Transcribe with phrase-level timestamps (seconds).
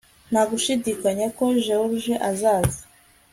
[0.31, 2.79] Nta gushidikanya ko George azaza